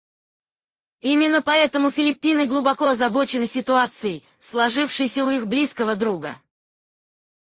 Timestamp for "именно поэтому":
1.01-1.91